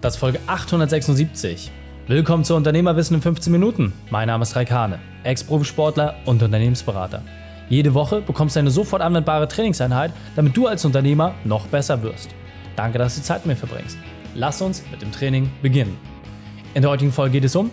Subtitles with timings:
[0.00, 1.72] Das ist Folge 876.
[2.06, 3.92] Willkommen zu Unternehmerwissen in 15 Minuten.
[4.10, 7.24] Mein Name ist Raikane, Ex-Profisportler und Unternehmensberater.
[7.68, 12.30] Jede Woche bekommst du eine sofort anwendbare Trainingseinheit, damit du als Unternehmer noch besser wirst.
[12.76, 13.98] Danke, dass du Zeit mit mir verbringst.
[14.36, 15.98] Lass uns mit dem Training beginnen.
[16.74, 17.72] In der heutigen Folge geht es um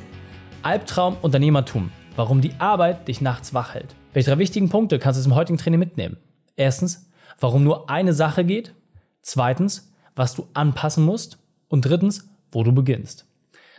[0.64, 3.96] Albtraum Unternehmertum, warum die Arbeit dich nachts wach hält.
[4.14, 6.18] Welche drei wichtigen Punkte kannst du im heutigen Training mitnehmen?
[6.56, 7.08] Erstens,
[7.40, 8.74] warum nur eine Sache geht.
[9.22, 11.38] Zweitens, was du anpassen musst.
[11.76, 13.26] Und drittens, wo du beginnst.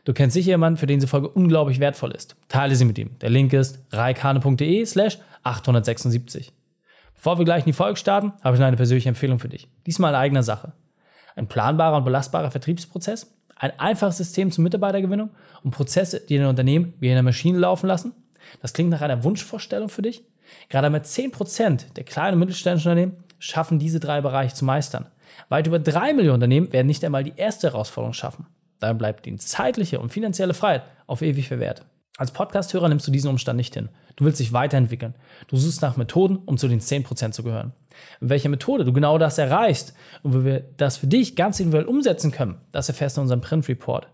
[0.05, 2.37] Du kennst sicher jemanden, für den diese Folge unglaublich wertvoll ist.
[2.47, 3.19] Teile sie mit ihm.
[3.23, 6.53] Der Link ist reikane.de slash 876.
[7.15, 9.67] Bevor wir gleich in die Folge starten, habe ich noch eine persönliche Empfehlung für dich.
[9.87, 10.75] Diesmal in eigener Sache.
[11.37, 15.31] Ein planbarer und belastbarer Vertriebsprozess, ein einfaches System zur Mitarbeitergewinnung
[15.63, 18.13] und Prozesse, die dein Unternehmen wie in einer Maschine laufen lassen.
[18.61, 20.23] Das klingt nach einer Wunschvorstellung für dich.
[20.69, 25.07] Gerade mit 10% der kleinen und mittelständischen Unternehmen schaffen diese drei Bereiche zu meistern.
[25.49, 28.47] Weit über drei Millionen Unternehmen werden nicht einmal die erste Herausforderung schaffen.
[28.81, 31.85] Dann bleibt ihnen zeitliche und finanzielle Freiheit auf ewig verwehrt.
[32.19, 33.91] Als Podcasthörer nimmst du diesen Umstand nicht hin.
[34.17, 35.15] Du willst dich weiterentwickeln.
[35.49, 37.75] Du suchst nach Methoden, um zu den 10% zu gehören.
[38.21, 41.87] In welcher Methode du genau das erreichst und wie wir das für dich ganz individuell
[41.87, 44.09] umsetzen können, das erfährst du in unserem Print Report.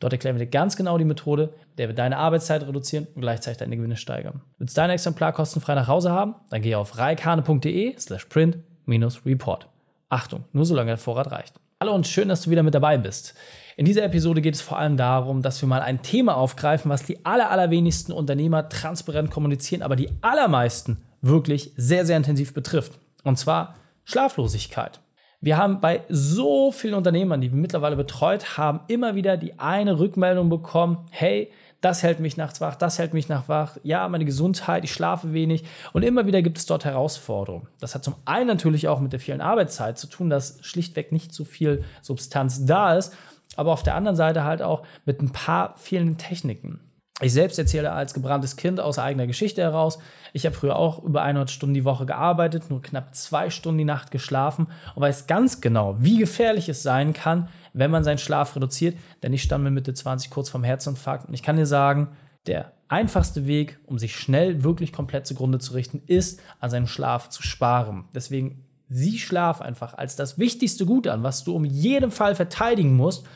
[0.00, 3.22] Dort erklären wir dir ganz genau die Methode, mit der wir deine Arbeitszeit reduzieren und
[3.22, 4.42] gleichzeitig deine Gewinne steigern.
[4.58, 6.34] Willst du dein Exemplar kostenfrei nach Hause haben?
[6.50, 9.68] Dann geh auf reikane.de slash print-report.
[10.08, 11.54] Achtung, nur solange der Vorrat reicht.
[11.80, 13.34] Hallo und schön, dass du wieder mit dabei bist.
[13.76, 17.04] In dieser Episode geht es vor allem darum, dass wir mal ein Thema aufgreifen, was
[17.04, 22.98] die aller, allerwenigsten Unternehmer transparent kommunizieren, aber die allermeisten wirklich sehr, sehr intensiv betrifft.
[23.24, 25.00] Und zwar Schlaflosigkeit.
[25.40, 29.98] Wir haben bei so vielen Unternehmern, die wir mittlerweile betreut haben, immer wieder die eine
[29.98, 31.50] Rückmeldung bekommen, hey,
[31.86, 35.32] das hält mich nachts wach, das hält mich nachts wach, ja, meine Gesundheit, ich schlafe
[35.32, 35.62] wenig
[35.92, 37.68] und immer wieder gibt es dort Herausforderungen.
[37.78, 41.32] Das hat zum einen natürlich auch mit der vielen Arbeitszeit zu tun, dass schlichtweg nicht
[41.32, 43.14] so viel Substanz da ist,
[43.54, 46.80] aber auf der anderen Seite halt auch mit ein paar vielen Techniken.
[47.22, 49.98] Ich selbst erzähle als gebranntes Kind aus eigener Geschichte heraus.
[50.34, 53.84] Ich habe früher auch über 100 Stunden die Woche gearbeitet, nur knapp zwei Stunden die
[53.84, 58.56] Nacht geschlafen und weiß ganz genau, wie gefährlich es sein kann, wenn man seinen Schlaf
[58.56, 58.96] reduziert.
[59.22, 62.08] Denn ich stand mit Mitte 20 kurz vorm Herzinfarkt und ich kann dir sagen,
[62.46, 67.28] der einfachste Weg, um sich schnell wirklich komplett zugrunde zu richten, ist, an seinem Schlaf
[67.28, 68.04] zu sparen.
[68.14, 72.96] Deswegen sieh Schlaf einfach als das wichtigste Gut an, was du um jeden Fall verteidigen
[72.96, 73.26] musst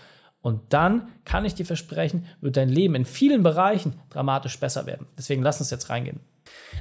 [0.42, 5.06] und dann kann ich dir versprechen, wird dein Leben in vielen Bereichen dramatisch besser werden.
[5.18, 6.20] Deswegen lass uns jetzt reingehen.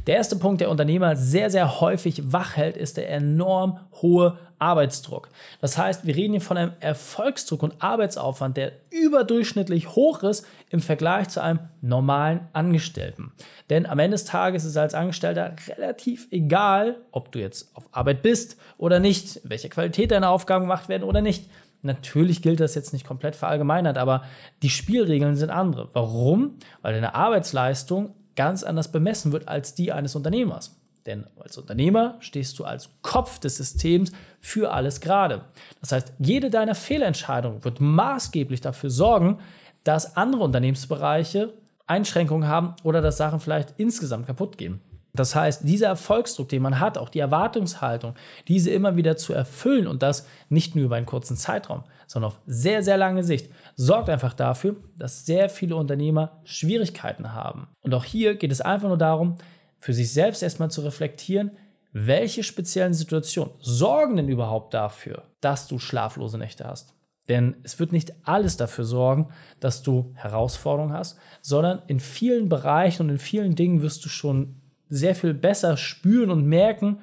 [0.08, 5.30] Der erste Punkt, der Unternehmer sehr, sehr häufig wach hält, ist der enorm hohe Arbeitsdruck.
[5.62, 10.82] Das heißt, wir reden hier von einem Erfolgsdruck und Arbeitsaufwand, der überdurchschnittlich hoch ist im
[10.82, 13.32] Vergleich zu einem normalen Angestellten.
[13.70, 17.88] Denn am Ende des Tages ist es als Angestellter relativ egal, ob du jetzt auf
[17.92, 21.50] Arbeit bist oder nicht, welche Qualität deine Aufgaben gemacht werden oder nicht.
[21.82, 24.24] Natürlich gilt das jetzt nicht komplett verallgemeinert, aber
[24.64, 25.88] die Spielregeln sind andere.
[25.94, 26.56] Warum?
[26.82, 30.80] Weil deine Arbeitsleistung ganz anders bemessen wird als die eines Unternehmers.
[31.06, 35.42] Denn als Unternehmer stehst du als Kopf des Systems für alles gerade.
[35.82, 39.40] Das heißt, jede deiner Fehlentscheidungen wird maßgeblich dafür sorgen,
[39.84, 41.52] dass andere Unternehmensbereiche
[41.86, 44.80] Einschränkungen haben oder dass Sachen vielleicht insgesamt kaputt gehen.
[45.14, 48.16] Das heißt, dieser Erfolgsdruck, den man hat, auch die Erwartungshaltung,
[48.48, 52.40] diese immer wieder zu erfüllen und das nicht nur über einen kurzen Zeitraum, sondern auf
[52.48, 53.52] sehr, sehr lange Sicht,
[53.82, 57.70] sorgt einfach dafür, dass sehr viele Unternehmer Schwierigkeiten haben.
[57.80, 59.38] Und auch hier geht es einfach nur darum,
[59.80, 61.52] für sich selbst erstmal zu reflektieren,
[61.94, 66.94] welche speziellen Situationen sorgen denn überhaupt dafür, dass du schlaflose Nächte hast.
[67.30, 69.30] Denn es wird nicht alles dafür sorgen,
[69.62, 74.62] dass du Herausforderungen hast, sondern in vielen Bereichen und in vielen Dingen wirst du schon
[74.90, 77.00] sehr viel besser spüren und merken,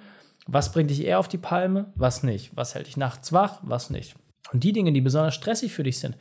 [0.47, 2.55] was bringt dich eher auf die Palme, was nicht.
[2.55, 4.15] Was hält dich nachts wach, was nicht.
[4.53, 6.19] Und die Dinge, die besonders stressig für dich sind,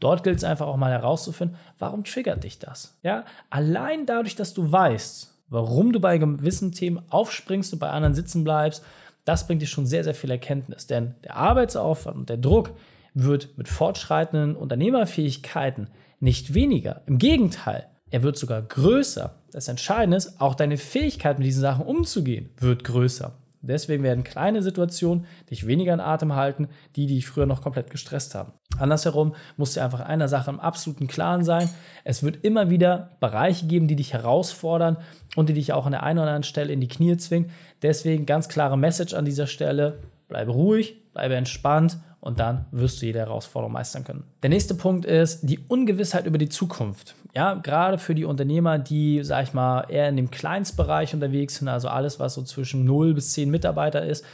[0.00, 2.98] dort gilt es einfach auch mal herauszufinden, warum triggert dich das?
[3.02, 8.14] Ja, allein dadurch, dass du weißt, warum du bei gewissen Themen aufspringst und bei anderen
[8.14, 8.84] sitzen bleibst,
[9.24, 10.86] das bringt dir schon sehr, sehr viel Erkenntnis.
[10.86, 12.72] Denn der Arbeitsaufwand und der Druck
[13.14, 15.90] wird mit fortschreitenden Unternehmerfähigkeiten
[16.20, 17.02] nicht weniger.
[17.06, 19.34] Im Gegenteil, er wird sogar größer.
[19.50, 23.32] Das Entscheidende ist, auch deine Fähigkeit, mit diesen Sachen umzugehen, wird größer.
[23.62, 27.90] Deswegen werden kleine Situationen dich weniger in Atem halten, die, die dich früher noch komplett
[27.90, 28.52] gestresst haben.
[28.78, 31.68] Andersherum musst du einfach einer Sache im absoluten Klaren sein.
[32.04, 34.96] Es wird immer wieder Bereiche geben, die dich herausfordern
[35.34, 37.50] und die dich auch an der einen oder anderen Stelle in die Knie zwingen.
[37.82, 39.98] Deswegen ganz klare Message an dieser Stelle.
[40.28, 44.24] Bleibe ruhig, bleibe entspannt und dann wirst du jede Herausforderung meistern können.
[44.42, 47.14] Der nächste Punkt ist die Ungewissheit über die Zukunft.
[47.36, 51.68] Ja, gerade für die Unternehmer, die, sag ich mal, eher in dem Kleinstbereich unterwegs sind,
[51.68, 54.24] also alles, was so zwischen 0 bis 10 Mitarbeiter ist,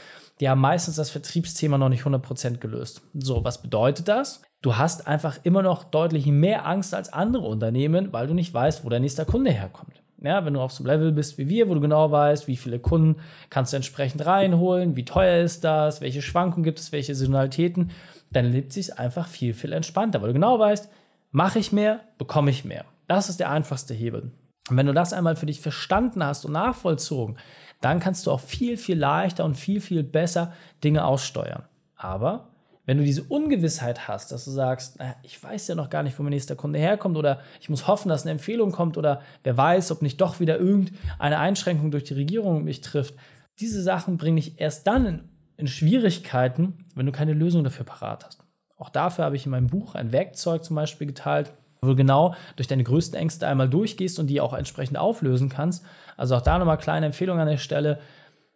[0.42, 3.02] die haben meistens das Vertriebsthema noch nicht 100% gelöst.
[3.14, 4.42] So, was bedeutet das?
[4.60, 8.84] Du hast einfach immer noch deutlich mehr Angst als andere Unternehmen, weil du nicht weißt,
[8.84, 10.02] wo dein nächster Kunde herkommt.
[10.20, 12.56] Ja, wenn du auf so einem Level bist wie wir, wo du genau weißt, wie
[12.56, 17.14] viele Kunden kannst du entsprechend reinholen, wie teuer ist das, welche Schwankungen gibt es, welche
[17.14, 17.92] Saisonalitäten,
[18.32, 20.90] dann lebt sich einfach viel, viel entspannter, weil du genau weißt,
[21.30, 22.84] mache ich mehr, bekomme ich mehr.
[23.06, 24.32] Das ist der einfachste Hebel.
[24.68, 27.36] Und wenn du das einmal für dich verstanden hast und nachvollzogen,
[27.80, 30.52] dann kannst du auch viel, viel leichter und viel, viel besser
[30.84, 31.64] Dinge aussteuern.
[31.96, 32.48] Aber
[32.84, 36.18] wenn du diese Ungewissheit hast, dass du sagst, naja, ich weiß ja noch gar nicht,
[36.18, 39.56] wo mein nächster Kunde herkommt oder ich muss hoffen, dass eine Empfehlung kommt oder wer
[39.56, 43.14] weiß, ob nicht doch wieder irgendeine Einschränkung durch die Regierung mich trifft.
[43.60, 48.24] Diese Sachen bringen dich erst dann in, in Schwierigkeiten, wenn du keine Lösung dafür parat
[48.26, 48.42] hast.
[48.78, 52.34] Auch dafür habe ich in meinem Buch ein Werkzeug zum Beispiel geteilt, wo du genau
[52.56, 55.84] durch deine größten Ängste einmal durchgehst und die auch entsprechend auflösen kannst.
[56.16, 57.98] Also auch da nochmal kleine Empfehlung an der Stelle.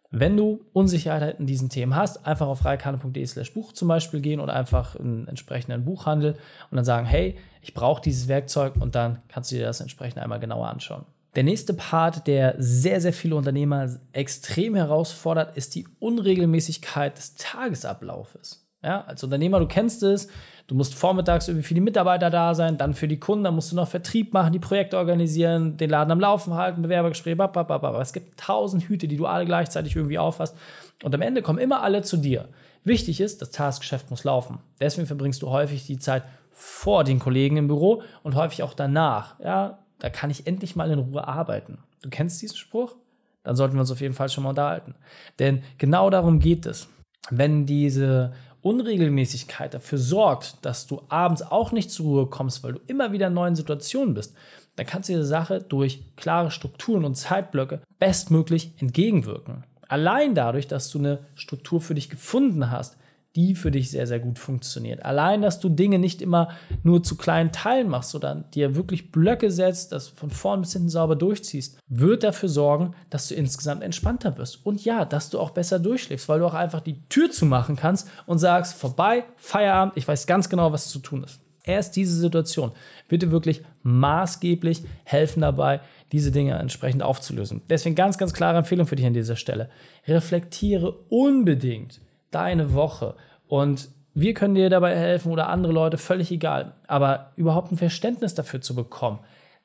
[0.09, 4.39] Wenn du Unsicherheit in diesen Themen hast, einfach auf reikane.de slash Buch zum Beispiel gehen
[4.39, 6.37] oder einfach in einen entsprechenden Buchhandel
[6.71, 10.19] und dann sagen, hey, ich brauche dieses Werkzeug und dann kannst du dir das entsprechend
[10.19, 11.05] einmal genauer anschauen.
[11.35, 18.66] Der nächste Part, der sehr, sehr viele Unternehmer extrem herausfordert, ist die Unregelmäßigkeit des Tagesablaufes.
[18.83, 20.27] Ja, als Unternehmer, du kennst es,
[20.67, 23.71] du musst vormittags irgendwie für die Mitarbeiter da sein, dann für die Kunden, dann musst
[23.71, 27.99] du noch Vertrieb machen, die Projekte organisieren, den Laden am Laufen halten, Bewerbergespräche, babababa.
[27.99, 30.55] Es gibt tausend Hüte, die du alle gleichzeitig irgendwie aufhast.
[31.03, 32.49] Und am Ende kommen immer alle zu dir.
[32.83, 34.59] Wichtig ist, das Taskgeschäft muss laufen.
[34.79, 39.39] Deswegen verbringst du häufig die Zeit vor den Kollegen im Büro und häufig auch danach.
[39.39, 41.79] Ja, da kann ich endlich mal in Ruhe arbeiten.
[42.01, 42.95] Du kennst diesen Spruch?
[43.43, 44.95] Dann sollten wir uns auf jeden Fall schon mal unterhalten.
[45.39, 46.89] Denn genau darum geht es.
[47.29, 48.33] Wenn diese
[48.67, 53.27] Unregelmäßigkeit dafür sorgt, dass du abends auch nicht zur Ruhe kommst, weil du immer wieder
[53.27, 54.35] in neuen Situationen bist,
[54.75, 59.63] dann kannst du dieser Sache durch klare Strukturen und Zeitblöcke bestmöglich entgegenwirken.
[59.87, 62.97] Allein dadurch, dass du eine Struktur für dich gefunden hast,
[63.37, 65.05] die für dich sehr, sehr gut funktioniert.
[65.05, 66.49] Allein, dass du Dinge nicht immer
[66.81, 70.89] nur zu kleinen Teilen machst, sondern dir wirklich Blöcke setzt, das von vorn bis hinten
[70.89, 74.65] sauber durchziehst, wird dafür sorgen, dass du insgesamt entspannter wirst.
[74.65, 78.09] Und ja, dass du auch besser durchschläfst, weil du auch einfach die Tür zumachen kannst
[78.25, 81.39] und sagst, vorbei, Feierabend, ich weiß ganz genau, was zu tun ist.
[81.63, 82.71] Erst diese Situation
[83.07, 85.81] wird dir wirklich maßgeblich helfen dabei,
[86.11, 87.61] diese Dinge entsprechend aufzulösen.
[87.69, 89.69] Deswegen ganz, ganz klare Empfehlung für dich an dieser Stelle.
[90.07, 91.99] Reflektiere unbedingt
[92.31, 93.15] deine Woche.
[93.47, 96.73] Und wir können dir dabei helfen oder andere Leute, völlig egal.
[96.87, 99.19] Aber überhaupt ein Verständnis dafür zu bekommen,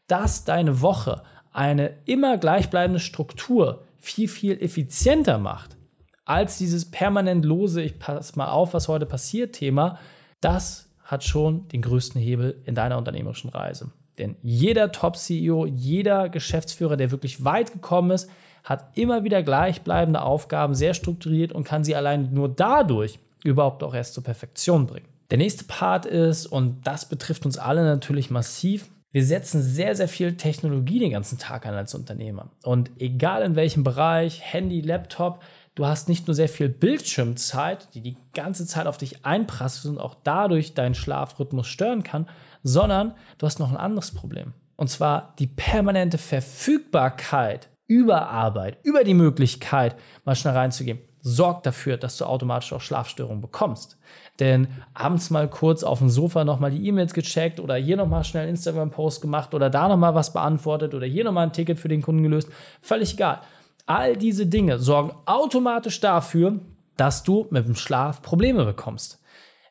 [0.06, 1.22] dass deine Woche
[1.52, 5.76] eine immer gleichbleibende Struktur viel, viel effizienter macht,
[6.24, 9.98] als dieses permanent lose, ich passe mal auf, was heute passiert, Thema,
[10.40, 13.90] das hat schon den größten Hebel in deiner unternehmerischen Reise.
[14.18, 18.30] Denn jeder Top-CEO, jeder Geschäftsführer, der wirklich weit gekommen ist,
[18.64, 23.94] hat immer wieder gleichbleibende Aufgaben, sehr strukturiert und kann sie allein nur dadurch überhaupt auch
[23.94, 25.08] erst zur Perfektion bringen.
[25.30, 30.08] Der nächste Part ist, und das betrifft uns alle natürlich massiv, wir setzen sehr, sehr
[30.08, 32.50] viel Technologie den ganzen Tag an als Unternehmer.
[32.64, 35.42] Und egal in welchem Bereich, Handy, Laptop,
[35.74, 40.00] du hast nicht nur sehr viel Bildschirmzeit, die die ganze Zeit auf dich einprasselt und
[40.00, 42.26] auch dadurch deinen Schlafrhythmus stören kann,
[42.62, 44.54] sondern du hast noch ein anderes Problem.
[44.76, 51.98] Und zwar die permanente Verfügbarkeit über Arbeit, über die Möglichkeit, mal schnell reinzugehen, sorgt dafür,
[51.98, 53.98] dass du automatisch auch Schlafstörungen bekommst.
[54.40, 58.48] Denn abends mal kurz auf dem Sofa nochmal die E-Mails gecheckt oder hier nochmal schnell
[58.48, 62.22] Instagram-Post gemacht oder da nochmal was beantwortet oder hier nochmal ein Ticket für den Kunden
[62.22, 62.48] gelöst,
[62.80, 63.42] völlig egal.
[63.84, 66.60] All diese Dinge sorgen automatisch dafür,
[66.96, 69.22] dass du mit dem Schlaf Probleme bekommst.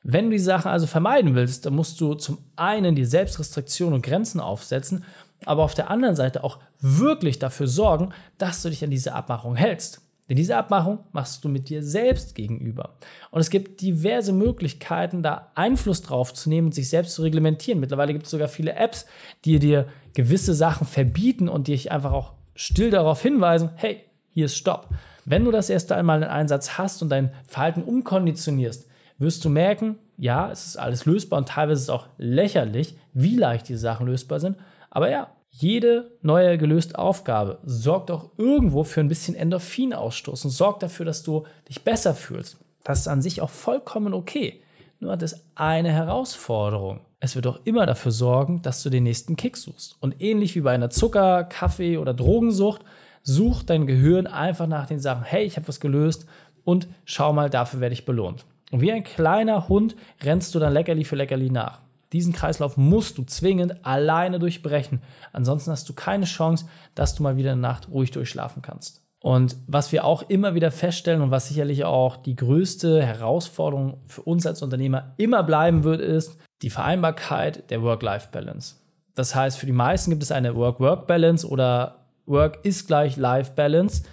[0.03, 4.03] Wenn du die Sachen also vermeiden willst, dann musst du zum einen die Selbstrestriktion und
[4.03, 5.05] Grenzen aufsetzen
[5.45, 9.55] aber auf der anderen Seite auch wirklich dafür sorgen, dass du dich an diese Abmachung
[9.55, 10.01] hältst.
[10.29, 12.95] Denn diese Abmachung machst du mit dir selbst gegenüber.
[13.31, 17.81] Und es gibt diverse Möglichkeiten, da Einfluss drauf zu nehmen und sich selbst zu reglementieren.
[17.81, 19.05] Mittlerweile gibt es sogar viele Apps,
[19.43, 24.55] die dir gewisse Sachen verbieten und dich einfach auch still darauf hinweisen, hey, hier ist
[24.55, 24.87] Stopp.
[25.25, 29.97] Wenn du das erste einmal in Einsatz hast und dein Verhalten umkonditionierst, wirst du merken,
[30.17, 34.07] ja, es ist alles lösbar und teilweise ist es auch lächerlich, wie leicht diese Sachen
[34.07, 34.55] lösbar sind.
[34.91, 40.83] Aber ja, jede neue gelöste Aufgabe sorgt auch irgendwo für ein bisschen Endorphinausstoß und sorgt
[40.83, 42.57] dafür, dass du dich besser fühlst.
[42.83, 44.61] Das ist an sich auch vollkommen okay.
[44.99, 47.01] Nur hat es eine Herausforderung.
[47.19, 49.95] Es wird auch immer dafür sorgen, dass du den nächsten Kick suchst.
[49.99, 52.83] Und ähnlich wie bei einer Zucker-, Kaffee- oder Drogensucht,
[53.23, 56.25] sucht dein Gehirn einfach nach den Sachen, hey, ich habe was gelöst
[56.63, 58.45] und schau mal, dafür werde ich belohnt.
[58.71, 61.81] Und wie ein kleiner Hund rennst du dann Leckerli für Leckerli nach.
[62.13, 65.01] Diesen Kreislauf musst du zwingend alleine durchbrechen.
[65.31, 69.01] Ansonsten hast du keine Chance, dass du mal wieder eine Nacht ruhig durchschlafen kannst.
[69.23, 74.23] Und was wir auch immer wieder feststellen und was sicherlich auch die größte Herausforderung für
[74.23, 78.75] uns als Unternehmer immer bleiben wird, ist die Vereinbarkeit der Work-Life-Balance.
[79.13, 84.03] Das heißt, für die meisten gibt es eine Work-Work-Balance oder Work ist gleich Life-Balance.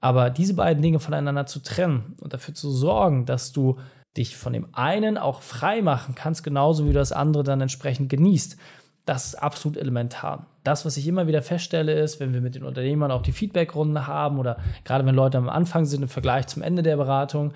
[0.00, 3.78] Aber diese beiden Dinge voneinander zu trennen und dafür zu sorgen, dass du
[4.16, 8.08] dich von dem einen auch frei machen kannst, genauso wie du das andere dann entsprechend
[8.08, 8.56] genießt,
[9.04, 10.46] das ist absolut elementar.
[10.64, 14.06] Das, was ich immer wieder feststelle, ist, wenn wir mit den Unternehmern auch die Feedbackrunden
[14.06, 17.52] haben oder gerade wenn Leute am Anfang sind im Vergleich zum Ende der Beratung,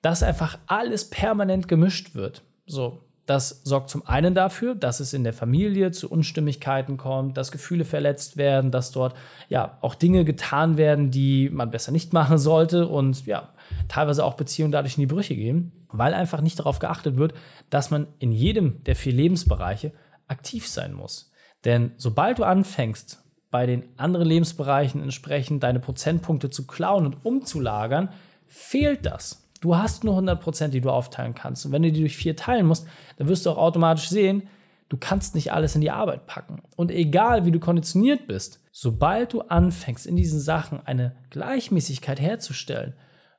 [0.00, 2.42] dass einfach alles permanent gemischt wird.
[2.66, 7.52] So, das sorgt zum einen dafür, dass es in der Familie zu Unstimmigkeiten kommt, dass
[7.52, 9.14] Gefühle verletzt werden, dass dort
[9.50, 13.50] ja auch Dinge getan werden, die man besser nicht machen sollte und ja,
[13.86, 17.34] teilweise auch Beziehungen dadurch in die Brüche gehen, weil einfach nicht darauf geachtet wird,
[17.68, 19.92] dass man in jedem der vier Lebensbereiche
[20.26, 21.30] aktiv sein muss.
[21.66, 28.08] Denn sobald du anfängst, bei den anderen Lebensbereichen entsprechend deine Prozentpunkte zu klauen und umzulagern,
[28.46, 29.47] fehlt das.
[29.60, 31.66] Du hast nur 100%, die du aufteilen kannst.
[31.66, 32.86] Und wenn du die durch vier teilen musst,
[33.16, 34.48] dann wirst du auch automatisch sehen,
[34.88, 36.62] du kannst nicht alles in die Arbeit packen.
[36.76, 42.94] Und egal, wie du konditioniert bist, sobald du anfängst, in diesen Sachen eine Gleichmäßigkeit herzustellen,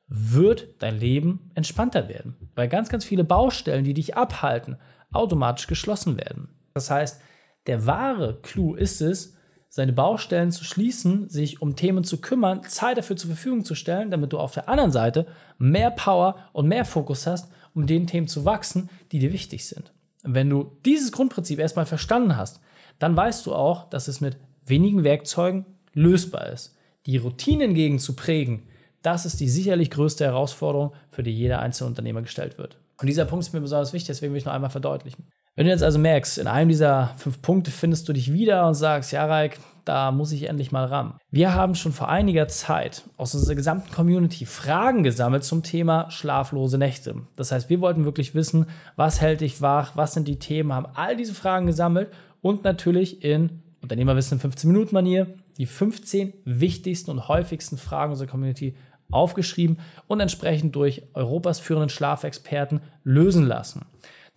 [0.07, 2.35] wird dein Leben entspannter werden.
[2.55, 4.77] Weil ganz, ganz viele Baustellen, die dich abhalten,
[5.11, 6.49] automatisch geschlossen werden.
[6.73, 7.21] Das heißt,
[7.67, 9.38] der wahre Clou ist es,
[9.69, 14.09] seine Baustellen zu schließen, sich um Themen zu kümmern, Zeit dafür zur Verfügung zu stellen,
[14.09, 15.27] damit du auf der anderen Seite
[15.59, 19.93] mehr Power und mehr Fokus hast, um den Themen zu wachsen, die dir wichtig sind.
[20.23, 22.59] Wenn du dieses Grundprinzip erstmal verstanden hast,
[22.97, 26.75] dann weißt du auch, dass es mit wenigen Werkzeugen lösbar ist.
[27.05, 28.63] Die Routinen gegen zu prägen,
[29.01, 32.77] das ist die sicherlich größte Herausforderung, für die jeder einzelne Unternehmer gestellt wird.
[32.99, 35.27] Und dieser Punkt ist mir besonders wichtig, deswegen will ich noch einmal verdeutlichen.
[35.60, 38.75] Wenn du jetzt also merkst, in einem dieser fünf Punkte findest du dich wieder und
[38.75, 41.16] sagst, ja, Raik, da muss ich endlich mal ran.
[41.32, 46.78] Wir haben schon vor einiger Zeit aus unserer gesamten Community Fragen gesammelt zum Thema schlaflose
[46.78, 47.24] Nächte.
[47.36, 50.88] Das heißt, wir wollten wirklich wissen, was hält dich wach, was sind die Themen, haben
[50.96, 52.08] all diese Fragen gesammelt
[52.39, 58.30] und natürlich in Unternehmerwissen in 15 Minuten Manier die 15 wichtigsten und häufigsten Fragen unserer
[58.30, 58.78] Community
[59.12, 63.82] aufgeschrieben und entsprechend durch Europas führenden Schlafexperten lösen lassen.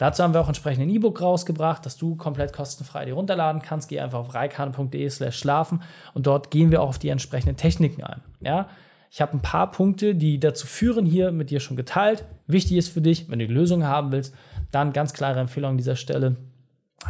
[0.03, 3.89] Dazu haben wir auch entsprechend ein E-Book rausgebracht, das du komplett kostenfrei dir runterladen kannst.
[3.89, 5.81] Geh einfach auf reikane.de slash schlafen
[6.13, 8.21] und dort gehen wir auch auf die entsprechenden Techniken ein.
[8.41, 8.69] Ja?
[9.13, 12.25] Ich habe ein paar Punkte, die dazu führen, hier mit dir schon geteilt.
[12.49, 14.35] Wichtig ist für dich, wenn du die Lösung haben willst,
[14.73, 16.35] dann ganz klare Empfehlung an dieser Stelle.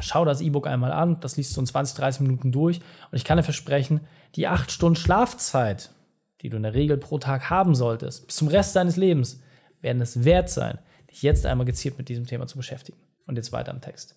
[0.00, 2.76] Schau das E-Book einmal an, das liest du in 20, 30 Minuten durch
[3.10, 4.02] und ich kann dir versprechen,
[4.34, 5.92] die 8 Stunden Schlafzeit,
[6.42, 9.40] die du in der Regel pro Tag haben solltest, bis zum Rest deines Lebens,
[9.80, 10.78] werden es wert sein,
[11.12, 12.98] dich jetzt einmal gezielt mit diesem Thema zu beschäftigen.
[13.26, 14.16] Und jetzt weiter im Text.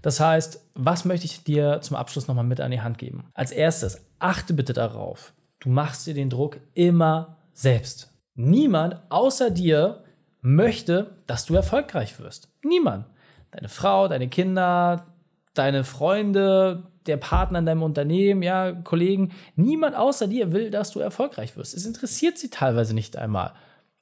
[0.00, 3.26] Das heißt, was möchte ich dir zum Abschluss nochmal mit an die Hand geben?
[3.34, 8.12] Als erstes, achte bitte darauf, du machst dir den Druck immer selbst.
[8.34, 10.04] Niemand außer dir
[10.40, 12.48] möchte, dass du erfolgreich wirst.
[12.62, 13.06] Niemand.
[13.50, 15.06] Deine Frau, deine Kinder,
[15.54, 21.00] deine Freunde, der Partner in deinem Unternehmen, ja, Kollegen, niemand außer dir will, dass du
[21.00, 21.74] erfolgreich wirst.
[21.74, 23.52] Es interessiert sie teilweise nicht einmal.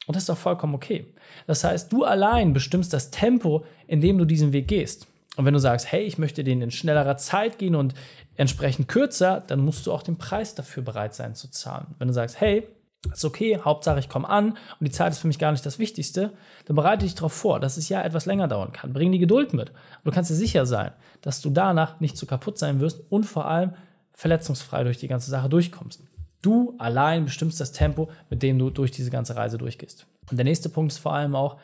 [0.06, 1.06] Und das ist doch vollkommen okay.
[1.46, 5.06] Das heißt, du allein bestimmst das Tempo, in dem du diesen Weg gehst.
[5.36, 7.94] Und wenn du sagst, hey, ich möchte den in schnellerer Zeit gehen und
[8.36, 11.94] entsprechend kürzer, dann musst du auch den Preis dafür bereit sein zu zahlen.
[11.98, 12.68] Wenn du sagst, hey,
[13.12, 15.78] ist okay, Hauptsache ich komme an und die Zeit ist für mich gar nicht das
[15.78, 16.32] Wichtigste,
[16.66, 18.92] dann bereite dich darauf vor, dass es ja etwas länger dauern kann.
[18.92, 19.70] Bring die Geduld mit.
[19.70, 23.24] Und du kannst dir sicher sein, dass du danach nicht zu kaputt sein wirst und
[23.24, 23.74] vor allem
[24.12, 26.02] verletzungsfrei durch die ganze Sache durchkommst.
[26.44, 30.06] Du allein bestimmst das Tempo, mit dem du durch diese ganze Reise durchgehst.
[30.30, 31.56] Und der nächste Punkt ist vor allem auch,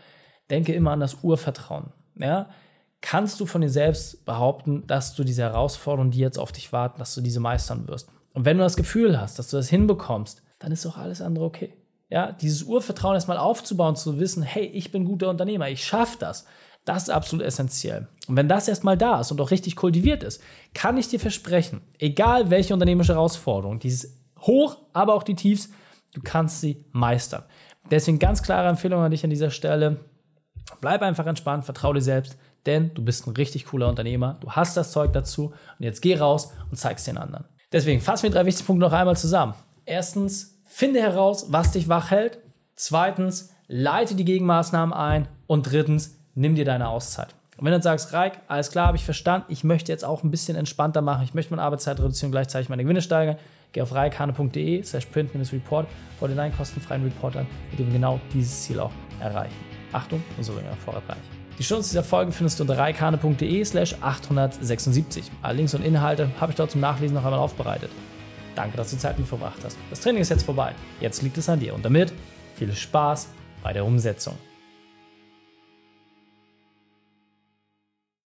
[0.49, 1.93] denke immer an das Urvertrauen.
[2.17, 2.49] Ja?
[3.03, 6.99] Kannst du von dir selbst behaupten, dass du diese Herausforderungen, die jetzt auf dich warten,
[6.99, 8.09] dass du diese meistern wirst?
[8.33, 11.45] Und wenn du das Gefühl hast, dass du das hinbekommst, dann ist auch alles andere
[11.45, 11.75] okay.
[12.09, 16.47] Ja, dieses Urvertrauen erstmal aufzubauen, zu wissen, hey, ich bin guter Unternehmer, ich schaffe das.
[16.85, 18.09] Das ist absolut essentiell.
[18.27, 21.83] Und wenn das erstmal da ist und auch richtig kultiviert ist, kann ich dir versprechen,
[21.99, 25.71] egal welche unternehmerische Herausforderung, dieses Hoch, aber auch die Tiefs,
[26.15, 27.45] du kannst sie meistern.
[27.91, 30.01] Deswegen ganz klare Empfehlung an dich an dieser Stelle.
[30.81, 34.37] Bleib einfach entspannt, vertraue dir selbst, denn du bist ein richtig cooler Unternehmer.
[34.41, 37.45] Du hast das Zeug dazu und jetzt geh raus und zeig's den anderen.
[37.73, 39.55] Deswegen fassen wir drei wichtige Punkte noch einmal zusammen.
[39.85, 42.39] Erstens, finde heraus, was dich wach hält.
[42.75, 45.29] Zweitens, leite die Gegenmaßnahmen ein.
[45.47, 47.35] Und drittens, nimm dir deine Auszeit.
[47.61, 50.23] Und wenn du dann sagst, Reik, alles klar, habe ich verstanden, ich möchte jetzt auch
[50.23, 53.37] ein bisschen entspannter machen, ich möchte meine Arbeitszeit reduzieren gleichzeitig meine Gewinne steigern,
[53.73, 55.87] Geh auf reikane.de slash print-report,
[56.19, 58.91] vor den einen kostenfreien Report an, mit dem wir genau dieses Ziel auch
[59.21, 59.55] erreichen.
[59.93, 61.19] Achtung, und so länger erfolgreich.
[61.59, 65.31] Die Shows dieser Folge findest du unter reikane.de slash 876.
[65.43, 67.91] Alle Links und Inhalte habe ich dort zum Nachlesen noch einmal aufbereitet.
[68.55, 69.77] Danke, dass du Zeit mit verbracht hast.
[69.91, 70.73] Das Training ist jetzt vorbei.
[71.01, 71.75] Jetzt liegt es an dir.
[71.75, 72.11] Und damit
[72.57, 73.29] viel Spaß
[73.63, 74.37] bei der Umsetzung.